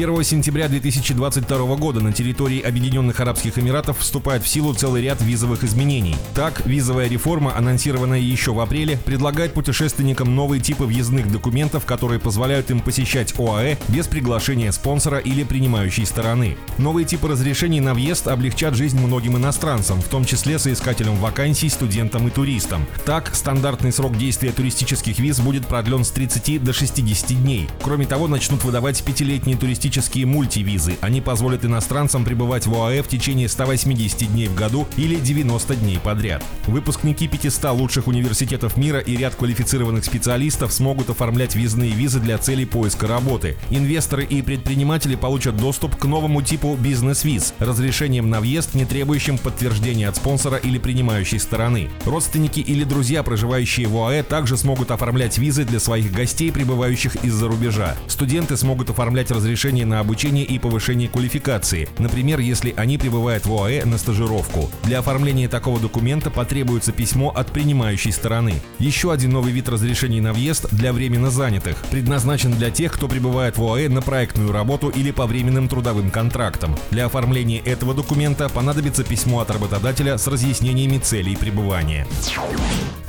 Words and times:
С 0.00 0.02
1 0.02 0.24
сентября 0.24 0.66
2022 0.66 1.76
года 1.76 2.00
на 2.00 2.10
территории 2.10 2.62
Объединенных 2.62 3.20
Арабских 3.20 3.58
Эмиратов 3.58 3.98
вступает 3.98 4.42
в 4.42 4.48
силу 4.48 4.72
целый 4.72 5.02
ряд 5.02 5.20
визовых 5.20 5.62
изменений. 5.62 6.16
Так, 6.34 6.64
визовая 6.64 7.06
реформа, 7.06 7.54
анонсированная 7.54 8.18
еще 8.18 8.54
в 8.54 8.60
апреле, 8.60 8.96
предлагает 9.04 9.52
путешественникам 9.52 10.34
новые 10.34 10.62
типы 10.62 10.84
въездных 10.84 11.30
документов, 11.30 11.84
которые 11.84 12.18
позволяют 12.18 12.70
им 12.70 12.80
посещать 12.80 13.38
ОАЭ 13.38 13.76
без 13.88 14.06
приглашения 14.06 14.72
спонсора 14.72 15.18
или 15.18 15.44
принимающей 15.44 16.06
стороны. 16.06 16.56
Новые 16.78 17.04
типы 17.04 17.28
разрешений 17.28 17.80
на 17.80 17.92
въезд 17.92 18.26
облегчат 18.26 18.76
жизнь 18.76 18.98
многим 18.98 19.36
иностранцам, 19.36 20.00
в 20.00 20.08
том 20.08 20.24
числе 20.24 20.58
соискателям 20.58 21.16
вакансий, 21.16 21.68
студентам 21.68 22.26
и 22.26 22.30
туристам. 22.30 22.86
Так, 23.04 23.34
стандартный 23.34 23.92
срок 23.92 24.16
действия 24.16 24.52
туристических 24.52 25.18
виз 25.18 25.40
будет 25.40 25.66
продлен 25.66 26.04
с 26.04 26.10
30 26.10 26.64
до 26.64 26.72
60 26.72 27.42
дней. 27.42 27.68
Кроме 27.82 28.06
того, 28.06 28.28
начнут 28.28 28.64
выдавать 28.64 29.02
пятилетние 29.02 29.58
туристические 29.58 29.89
туристические 29.90 30.24
мультивизы. 30.26 30.96
Они 31.00 31.20
позволят 31.20 31.64
иностранцам 31.64 32.24
пребывать 32.24 32.66
в 32.66 32.74
ОАЭ 32.74 33.02
в 33.02 33.08
течение 33.08 33.48
180 33.48 34.32
дней 34.32 34.46
в 34.46 34.54
году 34.54 34.86
или 34.96 35.16
90 35.16 35.76
дней 35.76 35.98
подряд. 35.98 36.44
Выпускники 36.66 37.26
500 37.26 37.72
лучших 37.72 38.06
университетов 38.06 38.76
мира 38.76 39.00
и 39.00 39.16
ряд 39.16 39.34
квалифицированных 39.34 40.04
специалистов 40.04 40.72
смогут 40.72 41.10
оформлять 41.10 41.56
визные 41.56 41.90
визы 41.90 42.20
для 42.20 42.38
целей 42.38 42.66
поиска 42.66 43.08
работы. 43.08 43.56
Инвесторы 43.70 44.24
и 44.24 44.42
предприниматели 44.42 45.16
получат 45.16 45.56
доступ 45.56 45.96
к 45.96 46.04
новому 46.04 46.40
типу 46.40 46.76
бизнес-виз– 46.80 47.54
разрешением 47.58 48.30
на 48.30 48.40
въезд, 48.40 48.74
не 48.74 48.84
требующим 48.84 49.38
подтверждения 49.38 50.08
от 50.08 50.16
спонсора 50.16 50.56
или 50.56 50.78
принимающей 50.78 51.40
стороны. 51.40 51.90
Родственники 52.06 52.60
или 52.60 52.84
друзья, 52.84 53.24
проживающие 53.24 53.88
в 53.88 53.96
ОАЭ, 53.96 54.22
также 54.22 54.56
смогут 54.56 54.92
оформлять 54.92 55.38
визы 55.38 55.64
для 55.64 55.80
своих 55.80 56.12
гостей, 56.12 56.52
прибывающих 56.52 57.16
из-за 57.24 57.48
рубежа. 57.48 57.96
Студенты 58.06 58.56
смогут 58.56 58.90
оформлять 58.90 59.32
разрешение 59.32 59.69
разрешение 59.70 59.86
на 59.86 60.00
обучение 60.00 60.44
и 60.44 60.58
повышение 60.58 61.08
квалификации, 61.08 61.88
например, 61.98 62.40
если 62.40 62.74
они 62.76 62.98
прибывают 62.98 63.46
в 63.46 63.52
ОАЭ 63.52 63.84
на 63.84 63.98
стажировку. 63.98 64.68
Для 64.82 64.98
оформления 64.98 65.48
такого 65.48 65.78
документа 65.78 66.28
потребуется 66.28 66.90
письмо 66.90 67.30
от 67.30 67.52
принимающей 67.52 68.10
стороны. 68.10 68.54
Еще 68.80 69.12
один 69.12 69.30
новый 69.30 69.52
вид 69.52 69.68
разрешений 69.68 70.20
на 70.20 70.32
въезд 70.32 70.66
для 70.72 70.92
временно 70.92 71.30
занятых, 71.30 71.76
предназначен 71.92 72.50
для 72.50 72.70
тех, 72.70 72.92
кто 72.92 73.06
прибывает 73.06 73.58
в 73.58 73.62
ОАЭ 73.62 73.88
на 73.88 74.02
проектную 74.02 74.50
работу 74.50 74.88
или 74.88 75.12
по 75.12 75.26
временным 75.26 75.68
трудовым 75.68 76.10
контрактам. 76.10 76.76
Для 76.90 77.06
оформления 77.06 77.60
этого 77.60 77.94
документа 77.94 78.48
понадобится 78.48 79.04
письмо 79.04 79.38
от 79.38 79.52
работодателя 79.52 80.18
с 80.18 80.26
разъяснениями 80.26 80.98
целей 80.98 81.36
пребывания. 81.36 82.08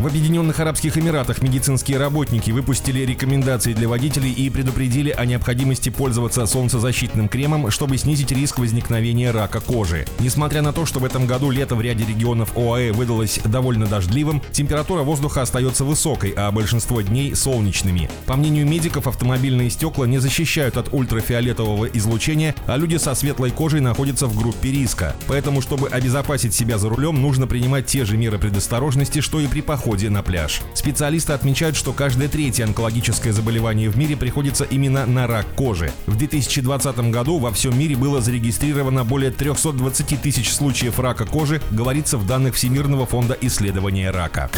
В 0.00 0.06
Объединенных 0.06 0.58
Арабских 0.58 0.96
Эмиратах 0.96 1.42
медицинские 1.42 1.98
работники 1.98 2.50
выпустили 2.50 3.00
рекомендации 3.00 3.74
для 3.74 3.86
водителей 3.86 4.32
и 4.32 4.48
предупредили 4.48 5.10
о 5.10 5.26
необходимости 5.26 5.90
пользоваться 5.90 6.42
солнцезащитным 6.50 7.28
кремом, 7.28 7.70
чтобы 7.70 7.96
снизить 7.96 8.32
риск 8.32 8.58
возникновения 8.58 9.30
рака 9.30 9.60
кожи. 9.60 10.06
Несмотря 10.18 10.62
на 10.62 10.72
то, 10.72 10.84
что 10.84 11.00
в 11.00 11.04
этом 11.04 11.26
году 11.26 11.50
лето 11.50 11.74
в 11.74 11.80
ряде 11.80 12.04
регионов 12.04 12.56
ОАЭ 12.56 12.92
выдалось 12.92 13.40
довольно 13.44 13.86
дождливым, 13.86 14.42
температура 14.52 15.02
воздуха 15.02 15.42
остается 15.42 15.84
высокой, 15.84 16.34
а 16.36 16.50
большинство 16.50 17.00
дней 17.00 17.34
солнечными. 17.34 18.10
По 18.26 18.36
мнению 18.36 18.66
медиков, 18.66 19.06
автомобильные 19.06 19.70
стекла 19.70 20.06
не 20.06 20.18
защищают 20.18 20.76
от 20.76 20.92
ультрафиолетового 20.92 21.86
излучения, 21.86 22.54
а 22.66 22.76
люди 22.76 22.96
со 22.96 23.14
светлой 23.14 23.50
кожей 23.50 23.80
находятся 23.80 24.26
в 24.26 24.36
группе 24.36 24.72
риска. 24.72 25.14
Поэтому, 25.26 25.62
чтобы 25.62 25.88
обезопасить 25.88 26.54
себя 26.54 26.78
за 26.78 26.88
рулем, 26.88 27.22
нужно 27.22 27.46
принимать 27.46 27.86
те 27.86 28.04
же 28.04 28.16
меры 28.16 28.38
предосторожности, 28.38 29.20
что 29.20 29.40
и 29.40 29.46
при 29.46 29.60
походе 29.60 30.10
на 30.10 30.22
пляж. 30.22 30.60
Специалисты 30.74 31.32
отмечают, 31.32 31.76
что 31.76 31.92
каждое 31.92 32.28
третье 32.28 32.64
онкологическое 32.64 33.32
заболевание 33.32 33.88
в 33.88 33.96
мире 33.96 34.16
приходится 34.16 34.64
именно 34.64 35.06
на 35.06 35.26
рак 35.26 35.46
кожи. 35.54 35.92
В 36.06 36.16
2020 36.40 37.10
году 37.10 37.38
во 37.38 37.52
всем 37.52 37.78
мире 37.78 37.96
было 37.96 38.20
зарегистрировано 38.20 39.04
более 39.04 39.30
320 39.30 40.20
тысяч 40.20 40.52
случаев 40.52 40.98
рака 40.98 41.26
кожи, 41.26 41.62
говорится 41.70 42.18
в 42.18 42.26
данных 42.26 42.54
Всемирного 42.54 43.06
фонда 43.06 43.36
исследования 43.40 44.10
рака. 44.10 44.50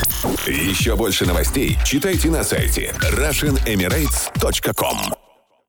Еще 0.46 0.96
больше 0.96 1.26
новостей 1.26 1.78
читайте 1.84 2.30
на 2.30 2.44
сайте 2.44 2.94
RussianEmirates.com 3.00 5.21